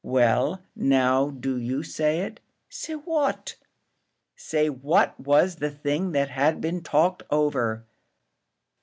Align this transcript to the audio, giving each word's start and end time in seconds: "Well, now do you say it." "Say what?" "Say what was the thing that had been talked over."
"Well, 0.03 0.63
now 0.75 1.29
do 1.29 1.57
you 1.59 1.83
say 1.83 2.21
it." 2.21 2.39
"Say 2.69 2.95
what?" 2.95 3.57
"Say 4.35 4.67
what 4.67 5.19
was 5.19 5.57
the 5.57 5.69
thing 5.69 6.11
that 6.13 6.29
had 6.31 6.59
been 6.59 6.81
talked 6.81 7.21
over." 7.29 7.85